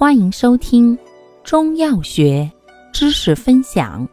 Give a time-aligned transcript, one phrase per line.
[0.00, 0.98] 欢迎收听
[1.44, 2.50] 中药学
[2.90, 4.08] 知识分享。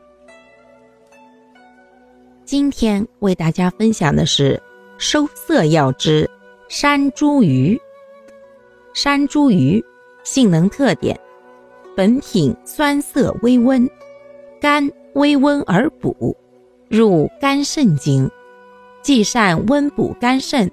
[2.43, 4.61] 今天为大家分享的是
[4.97, 6.29] 收涩药之
[6.67, 7.79] 山茱萸。
[8.93, 9.81] 山茱萸
[10.25, 11.17] 性能特点：
[11.95, 13.89] 本品酸涩微温，
[14.59, 16.35] 甘微温而补，
[16.89, 18.29] 入肝肾经，
[19.01, 20.69] 既善温补肝肾，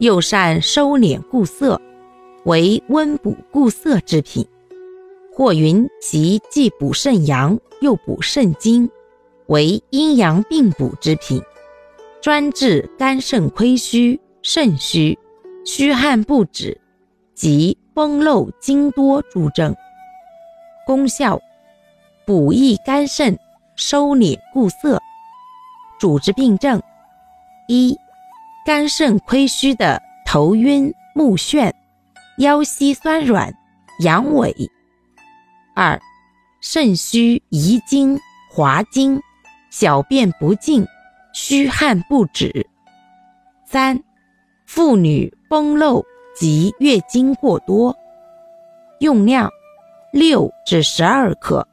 [0.00, 1.80] 又善收敛固涩，
[2.44, 4.46] 为温补固涩之品。
[5.32, 8.90] 或云其既补肾阳，又补肾精。
[9.46, 11.42] 为阴阳并补之品，
[12.20, 15.18] 专治肝肾亏虚、肾虚、
[15.64, 16.80] 虚汗不止
[17.34, 19.74] 及风漏经多诸症。
[20.86, 21.40] 功效：
[22.24, 23.36] 补益肝肾，
[23.74, 25.00] 收敛固涩。
[25.98, 26.80] 主治病症：
[27.66, 27.96] 一、
[28.64, 31.72] 肝肾亏虚的头晕目眩、
[32.40, 33.54] 腰膝酸软、
[34.02, 34.66] 阳痿；
[35.74, 36.00] 二、
[36.62, 38.18] 肾虚遗精、
[38.50, 39.20] 滑精。
[39.70, 40.84] 小便不尽，
[41.34, 42.66] 虚汗不止。
[43.64, 44.02] 三、
[44.66, 46.02] 妇女崩漏
[46.34, 47.94] 及月经过多。
[48.98, 49.48] 用量
[50.12, 51.64] 六至十二克。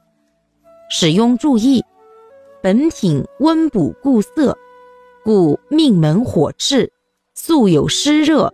[0.90, 1.84] 使用注意：
[2.62, 4.56] 本品温补固涩，
[5.24, 6.88] 故命门火炽、
[7.34, 8.54] 素有湿热